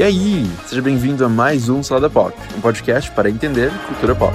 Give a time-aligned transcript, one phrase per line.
[0.00, 4.34] E aí, seja bem-vindo a mais um Salada Pop, um podcast para entender cultura pop.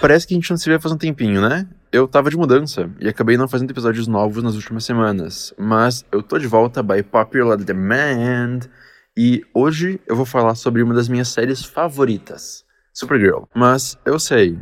[0.00, 1.68] Parece que a gente não se vê faz um tempinho, né?
[1.92, 6.20] Eu tava de mudança e acabei não fazendo episódios novos nas últimas semanas, mas eu
[6.20, 8.62] tô de volta by popular demand
[9.16, 13.44] e hoje eu vou falar sobre uma das minhas séries favoritas, Supergirl.
[13.54, 14.58] Mas eu sei,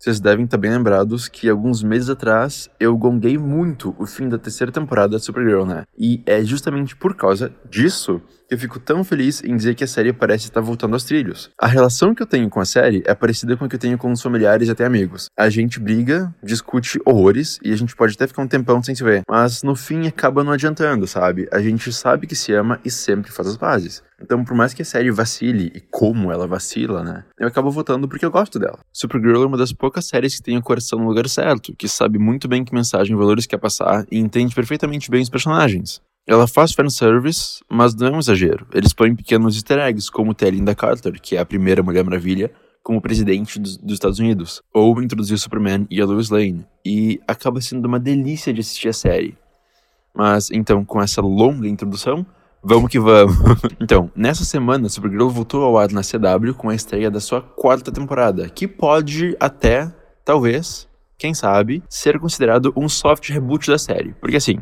[0.00, 4.38] vocês devem estar bem lembrados que alguns meses atrás eu gonguei muito o fim da
[4.38, 5.84] terceira temporada de Supergirl, né?
[5.98, 9.86] E é justamente por causa disso que eu fico tão feliz em dizer que a
[9.86, 11.50] série parece estar voltando aos trilhos.
[11.60, 13.98] A relação que eu tenho com a série é parecida com a que eu tenho
[13.98, 15.26] com os familiares e até amigos.
[15.38, 19.04] A gente briga, discute horrores e a gente pode até ficar um tempão sem se
[19.04, 21.46] ver, mas no fim acaba não adiantando, sabe?
[21.52, 24.02] A gente sabe que se ama e sempre faz as pazes.
[24.22, 27.24] Então, por mais que a série vacile, e como ela vacila, né?
[27.38, 28.78] Eu acabo votando porque eu gosto dela.
[28.92, 32.18] Supergirl é uma das poucas séries que tem o coração no lugar certo, que sabe
[32.18, 36.00] muito bem que mensagem e valores quer passar e entende perfeitamente bem os personagens.
[36.26, 38.66] Ela faz fanservice, mas não é um exagero.
[38.72, 42.52] Eles põem pequenos easter eggs, como ter Linda Carter, que é a primeira Mulher Maravilha,
[42.82, 47.60] como presidente dos, dos, Estados Unidos, ou introduzir Superman e a Lois Lane, e acaba
[47.60, 49.36] sendo uma delícia de assistir a série.
[50.14, 52.24] Mas então, com essa longa introdução,
[52.62, 53.36] Vamos que vamos.
[53.80, 57.90] então, nessa semana, Supergirl voltou ao ar na CW com a estreia da sua quarta
[57.90, 59.90] temporada, que pode até,
[60.24, 64.14] talvez, quem sabe, ser considerado um soft reboot da série.
[64.20, 64.58] Porque assim,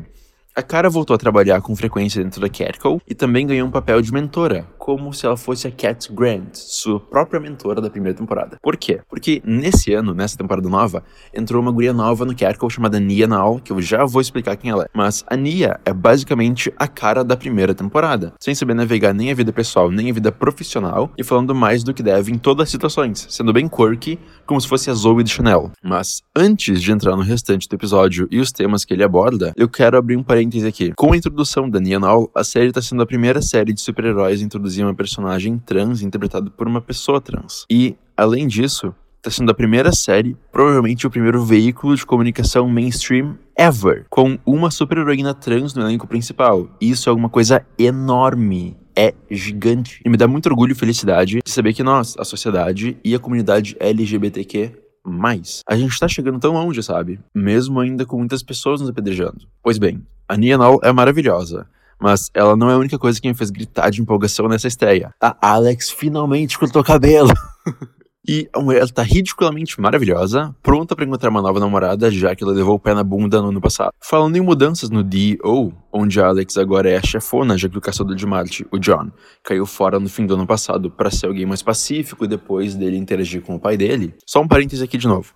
[0.59, 4.03] a Kara voltou a trabalhar com frequência dentro da Catco e também ganhou um papel
[4.03, 8.59] de mentora, como se ela fosse a Cat Grant, sua própria mentora da primeira temporada.
[8.61, 9.01] Por quê?
[9.09, 13.61] Porque nesse ano, nessa temporada nova, entrou uma guria nova no Catco chamada Nia Nal,
[13.61, 14.89] que eu já vou explicar quem ela é.
[14.93, 19.35] Mas a Nia é basicamente a cara da primeira temporada, sem saber navegar nem a
[19.35, 22.71] vida pessoal nem a vida profissional e falando mais do que deve em todas as
[22.71, 25.71] situações, sendo bem quirky, como se fosse a Zoe de Chanel.
[25.81, 29.69] Mas antes de entrar no restante do episódio e os temas que ele aborda, eu
[29.69, 30.93] quero abrir um parênteses parêntese aqui.
[30.97, 34.41] Com a introdução da Nia Nall, a série está sendo a primeira série de super-heróis
[34.41, 37.65] a introduzir uma personagem trans interpretada por uma pessoa trans.
[37.71, 43.37] E, além disso, está sendo a primeira série, provavelmente o primeiro veículo de comunicação mainstream
[43.57, 46.69] ever, com uma super-heroína trans no elenco principal.
[46.81, 50.01] E isso é alguma coisa enorme é gigante.
[50.05, 53.19] E me dá muito orgulho e felicidade de saber que nós, a sociedade e a
[53.21, 54.73] comunidade LGBTQ,
[55.09, 57.21] mais, a gente tá chegando tão longe, sabe?
[57.35, 59.47] Mesmo ainda com muitas pessoas nos apedrejando.
[59.63, 61.67] Pois bem, a Nia Nall é maravilhosa.
[62.01, 65.13] Mas ela não é a única coisa que me fez gritar de empolgação nessa estreia.
[65.21, 67.33] A Alex finalmente cortou o cabelo.
[68.29, 72.53] E a mulher tá ridiculamente maravilhosa, pronta para encontrar uma nova namorada, já que ela
[72.53, 73.91] levou o pé na bunda no ano passado.
[73.99, 77.81] Falando em mudanças no DO, onde a Alex agora é a chefona, já que o
[77.81, 79.11] caçador de Marte, o John,
[79.43, 83.41] caiu fora no fim do ano passado para ser alguém mais pacífico depois dele interagir
[83.41, 84.15] com o pai dele.
[84.27, 85.33] Só um parêntese aqui de novo.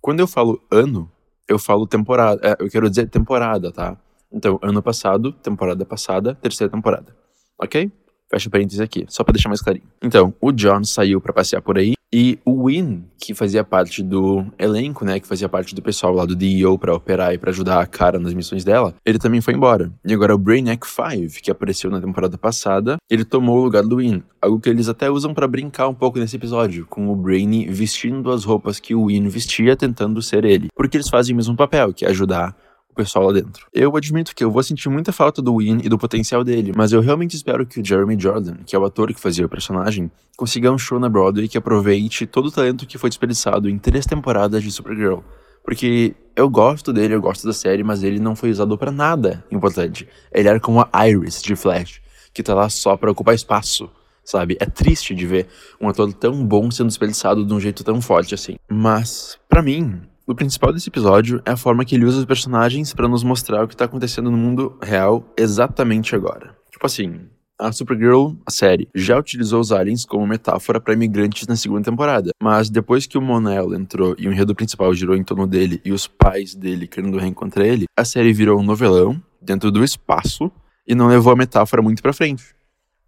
[0.00, 1.12] Quando eu falo ano,
[1.46, 2.40] eu falo temporada.
[2.42, 3.98] É, eu quero dizer temporada, tá?
[4.32, 7.14] Então, ano passado, temporada passada, terceira temporada.
[7.60, 7.92] Ok?
[8.30, 9.84] Fecha parênteses aqui, só para deixar mais clarinho.
[10.00, 14.44] Então, o John saiu para passear por aí e o Win, que fazia parte do
[14.58, 17.80] elenco, né, que fazia parte do pessoal lá do DEO para operar e para ajudar
[17.80, 19.92] a cara nas missões dela, ele também foi embora.
[20.04, 23.98] E agora o Brainiac 5, que apareceu na temporada passada, ele tomou o lugar do
[23.98, 27.68] Win, algo que eles até usam para brincar um pouco nesse episódio, com o Brainy
[27.68, 31.54] vestindo as roupas que o Win vestia tentando ser ele, porque eles fazem o mesmo
[31.54, 32.56] papel, que é ajudar
[32.90, 33.66] o pessoal lá dentro.
[33.72, 36.92] Eu admito que eu vou sentir muita falta do Win e do potencial dele, mas
[36.92, 40.10] eu realmente espero que o Jeremy Jordan, que é o ator que fazia o personagem,
[40.36, 44.06] consiga um show na Broadway que aproveite todo o talento que foi desperdiçado em três
[44.06, 45.20] temporadas de Supergirl.
[45.64, 49.44] Porque eu gosto dele, eu gosto da série, mas ele não foi usado para nada
[49.50, 50.08] importante.
[50.32, 52.00] Ele era como a Iris de Flash,
[52.32, 53.90] que tá lá só para ocupar espaço
[54.22, 54.56] sabe?
[54.60, 55.48] É triste de ver
[55.80, 58.56] um ator tão bom sendo desperdiçado de um jeito tão forte assim.
[58.68, 62.94] Mas, para mim, o principal desse episódio é a forma que ele usa os personagens
[62.94, 66.56] para nos mostrar o que tá acontecendo no mundo real exatamente agora.
[66.70, 67.22] Tipo assim,
[67.58, 72.30] a Supergirl, a série, já utilizou os aliens como metáfora para imigrantes na segunda temporada,
[72.40, 75.90] mas depois que o Monel entrou e o enredo principal girou em torno dele e
[75.90, 80.50] os pais dele querendo reencontrar ele, a série virou um novelão dentro do espaço
[80.86, 82.54] e não levou a metáfora muito para frente.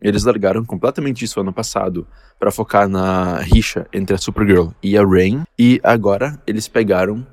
[0.02, 2.06] Eles largaram completamente isso ano passado
[2.38, 7.24] para focar na rixa entre a Supergirl e a Rain, e agora eles pegaram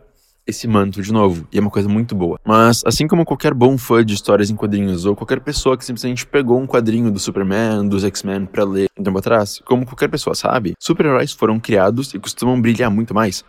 [0.46, 2.40] esse manto de novo, e é uma coisa muito boa.
[2.44, 6.26] Mas, assim como qualquer bom fã de histórias em quadrinhos, ou qualquer pessoa que simplesmente
[6.26, 10.34] pegou um quadrinho do Superman, dos X-Men pra ler um tempo atrás, como qualquer pessoa
[10.34, 13.46] sabe, super-heróis foram criados e costumam brilhar muito mais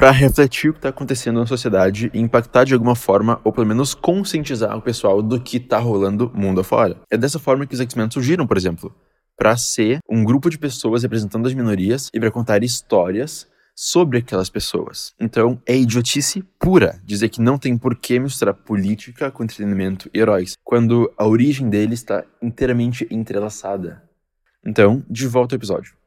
[0.00, 3.66] para refletir o que está acontecendo na sociedade e impactar de alguma forma, ou pelo
[3.66, 6.96] menos conscientizar o pessoal do que está rolando mundo afora.
[7.10, 8.96] É dessa forma que os X-Men surgiram, por exemplo,
[9.36, 14.48] para ser um grupo de pessoas representando as minorias e para contar histórias sobre aquelas
[14.48, 15.12] pessoas.
[15.20, 20.18] Então, é idiotice pura dizer que não tem por que misturar política com entretenimento e
[20.18, 24.02] heróis, quando a origem deles está inteiramente entrelaçada.
[24.64, 25.99] Então, de volta ao episódio.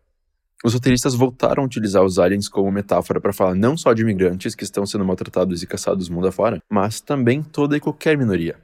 [0.66, 4.56] Os roteiristas voltaram a utilizar os aliens como metáfora para falar não só de imigrantes
[4.56, 8.56] que estão sendo maltratados e caçados mundo afora, mas também toda e qualquer minoria.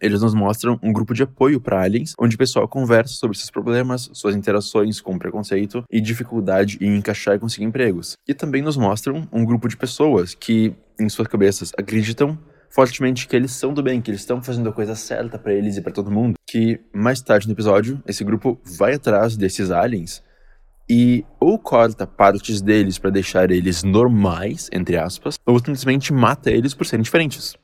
[0.00, 3.50] Eles nos mostram um grupo de apoio para aliens, onde o pessoal conversa sobre seus
[3.50, 8.12] problemas, suas interações com preconceito e dificuldade em encaixar e conseguir empregos.
[8.24, 12.38] E também nos mostram um grupo de pessoas que, em suas cabeças, acreditam
[12.70, 15.76] fortemente que eles são do bem, que eles estão fazendo a coisa certa para eles
[15.76, 16.36] e para todo mundo.
[16.46, 20.22] Que mais tarde no episódio, esse grupo vai atrás desses aliens
[20.88, 26.74] e ou corta partes deles para deixar eles normais, entre aspas, ou simplesmente mata eles
[26.74, 27.56] por serem diferentes.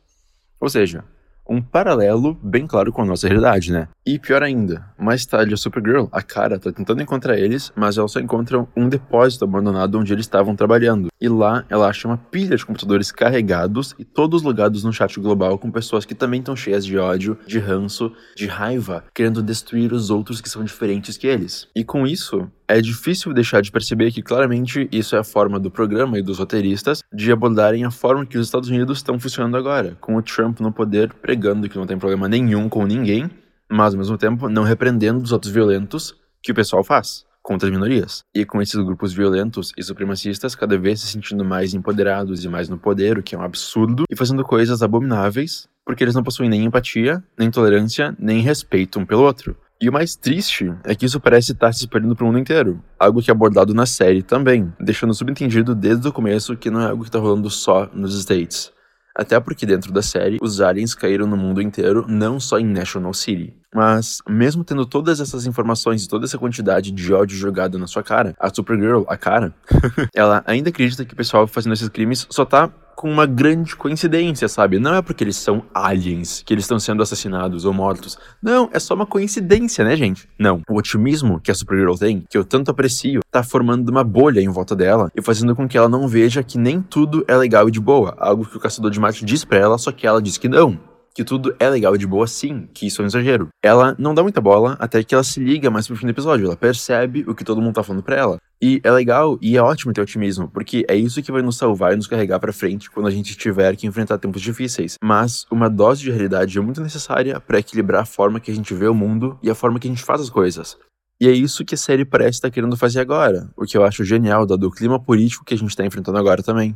[0.61, 1.05] Ou seja,
[1.49, 3.89] um paralelo bem claro com a nossa realidade, né?
[4.07, 8.09] E pior ainda, mais tarde a Supergirl, a cara, tá tentando encontrar eles, mas ela
[8.09, 11.09] só encontra um depósito abandonado onde eles estavam trabalhando.
[11.21, 15.59] E lá ela acha uma pilha de computadores carregados e todos logados no chat global
[15.59, 20.11] com pessoas que também estão cheias de ódio, de ranço, de raiva, querendo destruir os
[20.11, 21.69] outros que são diferentes que eles.
[21.75, 25.71] E com isso, é difícil deixar de perceber que claramente isso é a forma do
[25.71, 29.97] programa e dos roteiristas de abordarem a forma que os Estados Unidos estão funcionando agora,
[30.01, 33.31] com o Trump no poder pregando que não tem problema nenhum com ninguém,
[33.69, 37.75] mas ao mesmo tempo não repreendendo os atos violentos que o pessoal faz contra as
[37.75, 38.23] minorias.
[38.35, 42.71] E com esses grupos violentos e supremacistas cada vez se sentindo mais empoderados e mais
[42.71, 46.49] no poder, o que é um absurdo, e fazendo coisas abomináveis, porque eles não possuem
[46.49, 49.55] nem empatia, nem tolerância, nem respeito um pelo outro.
[49.85, 52.83] E o mais triste é que isso parece estar se espalhando para o mundo inteiro,
[52.99, 56.87] algo que é abordado na série também, deixando subentendido desde o começo que não é
[56.87, 58.73] algo que está rolando só nos States.
[59.15, 63.13] Até porque dentro da série, os aliens caíram no mundo inteiro, não só em National
[63.13, 63.55] City.
[63.75, 68.03] Mas, mesmo tendo todas essas informações e toda essa quantidade de ódio jogada na sua
[68.03, 69.55] cara, a Supergirl, a cara,
[70.17, 74.49] ela ainda acredita que o pessoal fazendo esses crimes só tá com uma grande coincidência,
[74.49, 74.79] sabe?
[74.79, 78.19] Não é porque eles são aliens que eles estão sendo assassinados ou mortos.
[78.43, 80.29] Não, é só uma coincidência, né, gente?
[80.39, 80.63] Não.
[80.69, 84.49] O otimismo que a Supergirl tem, que eu tanto aprecio, tá formando uma bolha em
[84.49, 87.73] volta dela e fazendo com que ela não veja que nem tudo é legal e
[87.73, 88.15] de boa.
[88.19, 90.79] Algo que o caçador de Marte diz para ela, só que ela diz que não
[91.15, 93.49] que tudo é legal e de boa sim, que isso é um exagero.
[93.63, 96.47] Ela não dá muita bola até que ela se liga mais pro fim do episódio,
[96.47, 98.39] ela percebe o que todo mundo tá falando pra ela.
[98.67, 101.93] E é legal e é ótimo ter otimismo, porque é isso que vai nos salvar
[101.93, 104.97] e nos carregar para frente quando a gente tiver que enfrentar tempos difíceis.
[105.05, 108.73] Mas uma dose de realidade é muito necessária para equilibrar a forma que a gente
[108.73, 110.79] vê o mundo e a forma que a gente faz as coisas.
[111.21, 113.85] E é isso que a série parece estar tá querendo fazer agora, o que eu
[113.85, 116.75] acho genial, dado o clima político que a gente está enfrentando agora também.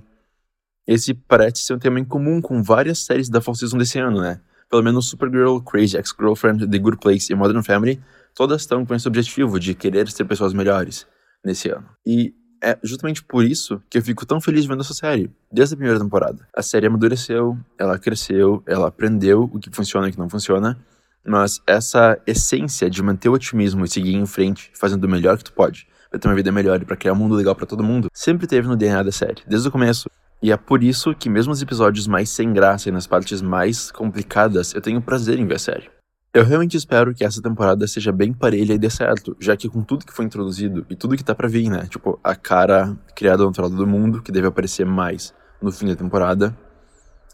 [0.87, 4.21] Esse parece ser um tema em comum com várias séries da Fall Season desse ano,
[4.21, 4.43] né?
[4.69, 7.99] Pelo menos Supergirl, Crazy Ex-Girlfriend, The Good Place e Modern Family,
[8.35, 11.07] todas estão com esse objetivo de querer ser pessoas melhores
[11.45, 11.89] nesse ano.
[12.07, 15.77] E é justamente por isso que eu fico tão feliz vendo essa série, desde a
[15.77, 16.47] primeira temporada.
[16.55, 20.79] A série amadureceu, ela cresceu, ela aprendeu o que funciona e o que não funciona,
[21.25, 25.45] mas essa essência de manter o otimismo e seguir em frente, fazendo o melhor que
[25.45, 27.85] tu pode, pra ter uma vida melhor e pra criar um mundo legal para todo
[27.85, 30.11] mundo, sempre teve no DNA da série, desde o começo.
[30.41, 33.91] E é por isso que, mesmo os episódios mais sem graça e nas partes mais
[33.91, 35.91] complicadas, eu tenho prazer em ver a série.
[36.39, 39.83] Eu realmente espero que essa temporada seja bem parelha e dê certo, já que com
[39.83, 41.85] tudo que foi introduzido e tudo que tá pra vir, né?
[41.91, 45.89] Tipo, a cara criada no outro lado do mundo, que deve aparecer mais no fim
[45.89, 46.57] da temporada,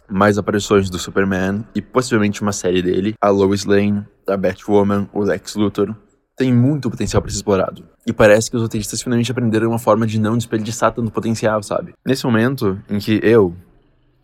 [0.09, 5.20] mais aparições do Superman e possivelmente uma série dele, a Lois Lane, a Batwoman, o
[5.20, 5.94] Lex Luthor,
[6.34, 7.84] tem muito potencial para ser explorado.
[8.06, 11.93] E parece que os roteiristas finalmente aprenderam uma forma de não desperdiçar tanto potencial, sabe?
[12.06, 13.55] Nesse momento em que eu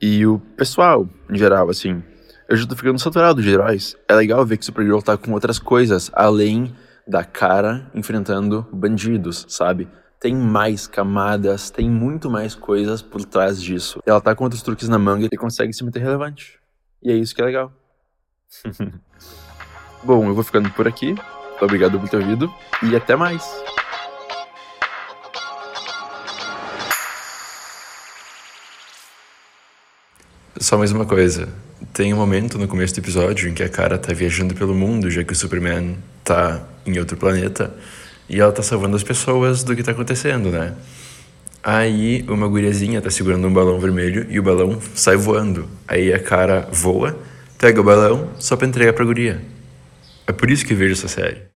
[0.01, 2.03] e o pessoal em geral, assim,
[2.51, 3.97] eu já tô ficando saturado de heróis.
[4.09, 6.75] É legal ver que Supergirl tá com outras coisas além
[7.07, 9.89] da cara enfrentando bandidos, sabe?
[10.19, 14.01] Tem mais camadas, tem muito mais coisas por trás disso.
[14.05, 16.59] Ela tá com outros truques na manga e consegue se manter relevante.
[17.01, 17.73] E é isso que é legal.
[20.03, 21.15] Bom, eu vou ficando por aqui.
[21.61, 22.53] Obrigado por ter ouvido
[22.83, 23.49] e até mais.
[30.61, 31.49] Só mais uma coisa.
[31.91, 35.11] Tem um momento no começo do episódio em que a cara tá viajando pelo mundo,
[35.11, 37.75] já que o Superman tá em outro planeta,
[38.29, 40.75] e ela tá salvando as pessoas do que tá acontecendo, né?
[41.65, 45.67] Aí uma guriazinha tá segurando um balão vermelho e o balão sai voando.
[45.89, 47.19] Aí a cara voa,
[47.57, 49.41] pega o balão só pra entregar pra guria.
[50.27, 51.41] É por isso que vejo essa série.